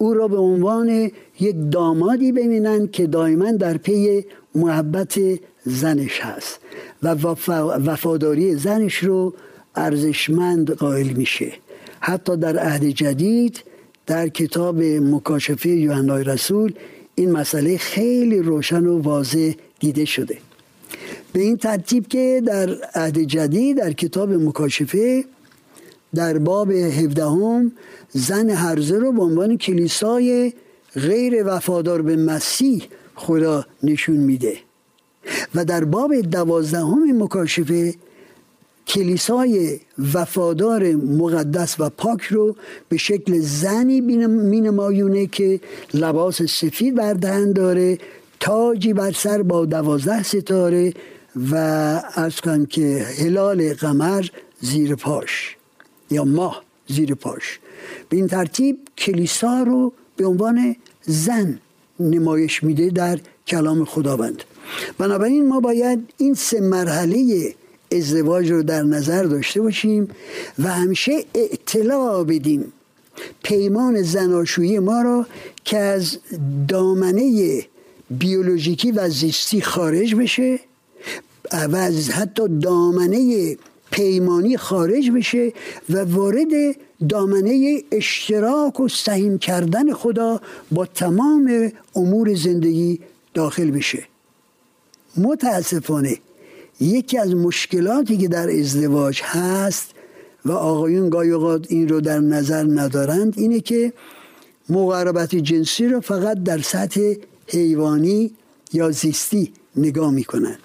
او 0.00 0.14
را 0.14 0.28
به 0.28 0.36
عنوان 0.36 1.10
یک 1.40 1.56
دامادی 1.70 2.32
ببینن 2.32 2.86
که 2.86 3.06
دائما 3.06 3.52
در 3.52 3.76
پی 3.76 4.24
محبت 4.54 5.18
زنش 5.64 6.20
هست 6.20 6.60
و 7.02 7.14
وفاداری 7.88 8.54
زنش 8.54 8.96
رو 8.96 9.34
ارزشمند 9.74 10.70
قائل 10.70 11.08
میشه. 11.08 11.52
حتی 12.00 12.36
در 12.36 12.58
عهد 12.58 12.84
جدید 12.84 13.62
در 14.06 14.28
کتاب 14.28 14.82
مکاشفه 14.82 15.68
یوحنای 15.68 16.24
رسول 16.24 16.72
این 17.14 17.32
مسئله 17.32 17.76
خیلی 17.76 18.38
روشن 18.38 18.86
و 18.86 18.98
واضح 19.02 19.52
دیده 19.80 20.04
شده. 20.04 20.38
به 21.32 21.40
این 21.40 21.56
ترتیب 21.56 22.08
که 22.08 22.42
در 22.46 22.70
عهد 22.94 23.18
جدید 23.18 23.78
در 23.78 23.92
کتاب 23.92 24.32
مکاشفه 24.32 25.24
در 26.14 26.38
باب 26.38 26.70
هفدهم 26.70 27.72
زن 28.10 28.50
هرزه 28.50 28.98
رو 28.98 29.12
به 29.12 29.22
عنوان 29.22 29.56
کلیسای 29.56 30.52
غیر 30.94 31.42
وفادار 31.46 32.02
به 32.02 32.16
مسیح 32.16 32.88
خدا 33.14 33.64
نشون 33.82 34.16
میده. 34.16 34.56
و 35.54 35.64
در 35.64 35.84
باب 35.84 36.20
دوازدهم 36.20 37.22
مکاشفه 37.22 37.94
کلیسای 38.86 39.80
وفادار 40.14 40.94
مقدس 40.94 41.80
و 41.80 41.90
پاک 41.90 42.22
رو 42.22 42.56
به 42.88 42.96
شکل 42.96 43.38
زنی 43.38 44.00
مینمایونه 44.00 45.26
که 45.26 45.60
لباس 45.94 46.42
سفید 46.42 46.94
بردهن 46.94 47.52
داره 47.52 47.98
تاجی 48.40 48.92
بر 48.92 49.12
سر 49.12 49.42
با 49.42 49.64
دوازده 49.64 50.22
ستاره 50.22 50.94
و 51.50 51.54
از 52.14 52.40
کنم 52.40 52.66
که 52.66 53.06
هلال 53.18 53.74
قمر 53.74 54.26
زیر 54.60 54.94
پاش. 54.94 55.59
یا 56.10 56.24
ماه 56.24 56.62
زیر 56.88 57.14
پاش. 57.14 57.58
به 58.08 58.16
این 58.16 58.28
ترتیب 58.28 58.78
کلیسا 58.98 59.62
رو 59.62 59.92
به 60.16 60.26
عنوان 60.26 60.76
زن 61.02 61.58
نمایش 62.00 62.62
میده 62.62 62.88
در 62.88 63.18
کلام 63.46 63.84
خداوند. 63.84 64.44
بنابراین 64.98 65.48
ما 65.48 65.60
باید 65.60 66.12
این 66.16 66.34
سه 66.34 66.60
مرحله 66.60 67.54
ازدواج 67.92 68.50
رو 68.50 68.62
در 68.62 68.82
نظر 68.82 69.22
داشته 69.22 69.60
باشیم 69.60 70.08
و 70.58 70.68
همیشه 70.68 71.24
اطلاع 71.34 72.24
بدیم. 72.24 72.72
پیمان 73.42 74.02
زناشویی 74.02 74.78
ما 74.78 75.02
را 75.02 75.26
که 75.64 75.78
از 75.78 76.18
دامنه 76.68 77.62
بیولوژیکی 78.10 78.92
و 78.92 79.08
زیستی 79.08 79.60
خارج 79.60 80.14
بشه 80.14 80.60
و 81.52 81.76
از 81.76 82.10
حتی 82.10 82.48
دامنه 82.48 83.56
پیمانی 83.90 84.56
خارج 84.56 85.10
بشه 85.10 85.52
و 85.90 86.04
وارد 86.04 86.76
دامنه 87.08 87.82
اشتراک 87.92 88.80
و 88.80 88.88
سهیم 88.88 89.38
کردن 89.38 89.92
خدا 89.92 90.40
با 90.70 90.86
تمام 90.86 91.72
امور 91.96 92.34
زندگی 92.34 93.00
داخل 93.34 93.70
بشه. 93.70 94.04
متاسفانه 95.16 96.18
یکی 96.80 97.18
از 97.18 97.34
مشکلاتی 97.34 98.16
که 98.16 98.28
در 98.28 98.50
ازدواج 98.50 99.20
هست 99.22 99.90
و 100.44 100.52
آقایون 100.52 101.10
گاهی 101.10 101.30
اوقات 101.30 101.66
این 101.68 101.88
رو 101.88 102.00
در 102.00 102.18
نظر 102.18 102.62
ندارند 102.62 103.34
اینه 103.36 103.60
که 103.60 103.92
مقاربت 104.68 105.34
جنسی 105.34 105.88
رو 105.88 106.00
فقط 106.00 106.42
در 106.42 106.58
سطح 106.58 107.14
حیوانی 107.46 108.30
یا 108.72 108.90
زیستی 108.90 109.52
نگاه 109.76 110.10
می‌کنن 110.10 110.58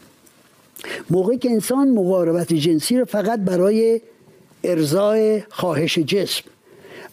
موقعی 1.09 1.37
که 1.37 1.51
انسان 1.51 1.89
مقاربت 1.89 2.53
جنسی 2.53 2.99
رو 2.99 3.05
فقط 3.05 3.39
برای 3.39 4.01
ارزای 4.63 5.43
خواهش 5.49 5.99
جسم 5.99 6.43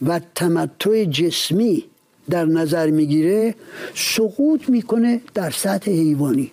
و 0.07 0.21
تمتع 0.35 1.05
جسمی 1.05 1.85
در 2.31 2.45
نظر 2.45 2.91
می‌گیره 2.91 3.55
سقوط 3.95 4.69
می‌کنه 4.69 5.21
در 5.35 5.51
سطح 5.51 5.91
حیوانی. 5.91 6.51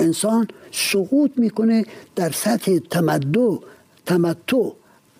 انسان 0.00 0.48
سقوط 0.72 1.30
می‌کنه 1.36 1.84
در 2.16 2.30
سطح 2.30 2.78
تمدو 2.90 3.62
تمتع 4.06 4.70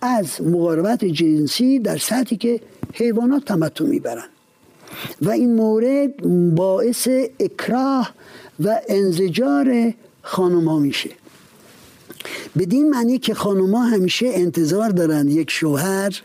از 0.00 0.42
مقاربت 0.42 1.04
جنسی 1.04 1.78
در 1.78 1.96
سطحی 1.96 2.36
که 2.36 2.60
حیوانات 2.92 3.44
تمتع 3.44 3.84
می‌برن. 3.84 4.28
و 5.22 5.30
این 5.30 5.54
مورد 5.54 6.22
باعث 6.54 7.08
اکراه 7.40 8.14
و 8.64 8.80
انزجار 8.88 9.94
خانم 10.26 10.82
میشه. 10.82 11.10
بدین 12.58 12.90
معنی 12.90 13.18
که 13.18 13.34
خانم 13.34 13.74
همیشه 13.74 14.26
انتظار 14.26 14.90
دارند 14.90 15.30
یک 15.30 15.50
شوهر 15.50 16.22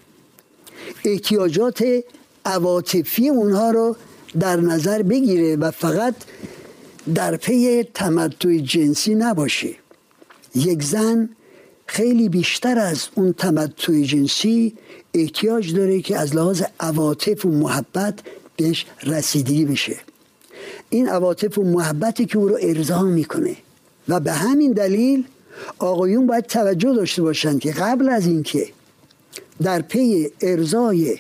احتیاجات 1.06 1.84
عواطفی 2.46 3.30
اونها 3.30 3.72
رو 3.72 3.96
در 4.40 4.56
نظر 4.56 5.02
بگیره 5.02 5.56
و 5.56 5.72
فقط 5.72 6.16
در 7.16 7.38
پی 7.38 7.84
تمتع 7.84 8.58
جنسی 8.58 9.16
نباشه. 9.16 9.76
یک 10.56 10.84
زن 10.84 11.30
خیلی 11.86 12.30
بیشتر 12.30 12.80
از 12.80 13.08
اون 13.16 13.34
تمتع 13.34 14.02
جنسی 14.02 14.74
احتیاج 15.14 15.76
داره 15.76 16.02
که 16.02 16.18
از 16.18 16.36
لحاظ 16.36 16.62
عواطف 16.80 17.46
و 17.46 17.50
محبت 17.50 18.20
بهش 18.58 18.86
رسیدگی 19.04 19.66
بشه. 19.66 19.98
این 20.90 21.10
عواطف 21.10 21.58
و 21.58 21.64
محبتی 21.64 22.26
که 22.26 22.38
او 22.38 22.48
رو 22.48 22.58
ارضا 22.62 23.02
می‌کنه 23.02 23.56
و 24.12 24.20
به 24.20 24.32
همین 24.32 24.72
دلیل 24.72 25.24
آقایون 25.80 26.28
باید 26.28 26.46
توجه 26.46 26.94
داشته 26.94 27.22
باشند 27.22 27.60
که 27.60 27.72
قبل 27.72 28.10
از 28.10 28.26
اینکه 28.28 28.68
در 29.62 29.82
پی 29.82 30.32
ارزای 30.42 31.20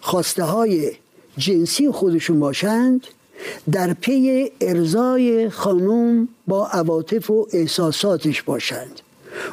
خواسته 0.00 0.42
های 0.42 0.92
جنسی 1.38 1.90
خودشون 1.90 2.40
باشند 2.40 3.06
در 3.72 3.92
پی 3.92 4.50
ارزای 4.60 5.50
خانوم 5.50 6.28
با 6.46 6.66
عواطف 6.66 7.30
و 7.30 7.46
احساساتش 7.52 8.42
باشند. 8.42 9.00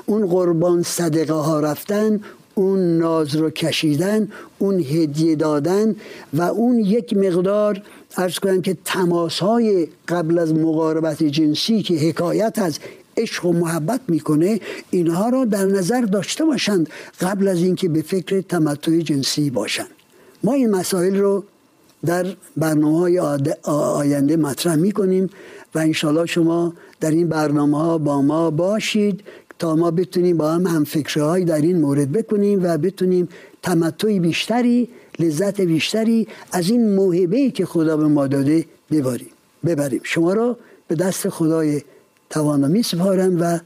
اون 0.06 0.28
قربان 0.28 0.84
صدقه 0.84 1.34
ها 1.34 1.60
رفتن 1.60 2.20
اون 2.58 2.98
ناز 2.98 3.36
رو 3.36 3.50
کشیدن 3.50 4.28
اون 4.58 4.80
هدیه 4.80 5.36
دادن 5.36 5.96
و 6.34 6.42
اون 6.42 6.80
یک 6.80 7.18
مقدار 7.18 7.82
ارز 8.18 8.40
کنم 8.40 8.62
که 8.62 8.78
تماس 8.86 9.40
های 9.40 9.88
قبل 10.08 10.40
از 10.40 10.54
مقاربت 10.54 11.24
جنسی 11.24 11.82
که 11.82 11.94
حکایت 11.94 12.60
از 12.60 12.80
عشق 13.18 13.46
و 13.46 13.54
محبت 13.54 14.02
می‌کنه 14.08 14.60
اینها 14.90 15.30
را 15.30 15.46
در 15.46 15.66
نظر 15.66 16.02
داشته 16.02 16.46
باشند 16.46 16.90
قبل 17.22 17.48
از 17.48 17.58
اینکه 17.58 17.90
به 17.90 18.02
فکر 18.02 18.42
تمتع 18.42 19.00
جنسی 19.00 19.50
باشند. 19.50 19.90
ما 20.44 20.54
این 20.54 20.70
مسائل 20.70 21.16
رو 21.18 21.44
در 22.06 22.26
برنامه 22.58 23.00
های 23.00 23.20
آینده 23.64 24.38
مطرح 24.38 24.76
می‌کنیم 24.76 25.30
و 25.76 25.80
انشالله 25.80 26.26
شما 26.26 26.74
در 27.00 27.12
این 27.12 27.28
برنامه 27.28 27.78
ها 27.78 27.98
با 27.98 28.22
ما 28.22 28.52
باشید 28.52 29.24
تا 29.60 29.76
ما 29.76 29.92
بتونیم 29.92 30.38
با 30.38 30.52
هم 30.52 30.68
هم 30.68 30.84
فکرهایی 30.84 31.46
در 31.46 31.62
این 31.62 31.80
مورد 31.80 32.12
بکنیم 32.12 32.64
و 32.64 32.78
بتونیم 32.78 33.28
تمتع 33.64 34.20
بیشتری 34.20 34.90
لذت 35.20 35.62
بیشتری 35.62 36.28
از 36.52 36.70
این 36.70 36.96
موهبه 36.96 37.52
که 37.52 37.66
خدا 37.66 37.98
به 37.98 38.08
ما 38.08 38.28
داده 38.28 38.66
ببریم. 38.92 39.30
ببریم. 39.66 40.02
شما 40.04 40.34
را 40.34 40.58
به 40.88 40.96
دست 40.96 41.30
خدای 41.30 41.82
توانا 42.30 42.68
می 42.68 42.84
سپارم 42.84 43.42
و 43.42 43.60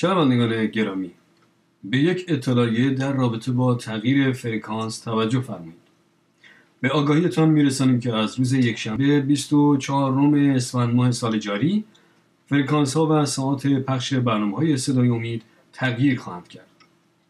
شنوندگان 0.00 0.66
گرامی؟ 0.66 1.10
به 1.84 1.98
یک 1.98 2.24
اطلاعیه 2.28 2.90
در 2.90 3.12
رابطه 3.12 3.52
با 3.52 3.74
تغییر 3.74 4.32
فرکانس 4.32 4.98
توجه 4.98 5.40
فرمایید. 5.40 5.74
به 6.80 6.90
آگاهیتان 6.90 7.48
میرسانیم 7.48 8.00
که 8.00 8.14
از 8.14 8.38
روز 8.38 8.52
یکشنبه 8.52 9.20
24 9.20 10.12
ام 10.12 10.34
اسفند 10.34 10.94
ماه 10.94 11.12
سال 11.12 11.38
جاری 11.38 11.84
فرکانس 12.46 12.96
ها 12.96 13.06
و 13.06 13.26
ساعت 13.26 13.66
پخش 13.66 14.14
برنامه 14.14 14.56
های 14.56 14.76
صدای 14.76 15.08
امید 15.08 15.42
تغییر 15.72 16.20
خواهند 16.20 16.48
کرد. 16.48 16.70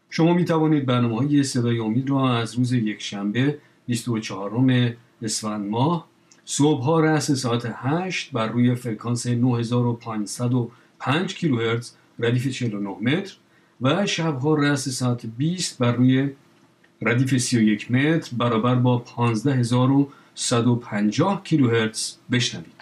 شما 0.09 0.33
می 0.33 0.45
توانید 0.45 0.85
برنامه 0.85 1.17
های 1.17 1.43
صدای 1.43 1.79
امید 1.79 2.09
را 2.09 2.37
از 2.37 2.55
روز 2.55 2.73
یکشنبه 2.73 3.57
24 3.87 4.49
ام 4.49 4.93
اسفند 5.21 5.69
ماه 5.69 6.07
صبح 6.45 6.83
ها 6.83 6.99
رأس 6.99 7.31
ساعت 7.31 7.71
8 7.75 8.31
بر 8.31 8.47
روی 8.47 8.75
فرکانس 8.75 9.27
9505 9.27 11.35
کیلوهرتز 11.35 11.93
ردیف 12.19 12.47
49 12.47 12.89
متر 13.01 13.35
و 13.81 14.05
شبها 14.05 14.55
رأس 14.55 14.89
ساعت 14.89 15.25
20 15.25 15.77
بر 15.77 15.91
روی 15.91 16.29
ردیف 17.01 17.37
31 17.37 17.91
متر 17.91 18.35
برابر 18.37 18.75
با 18.75 18.97
15150 18.97 21.43
کیلوهرتز 21.43 22.15
بشنوید. 22.31 22.78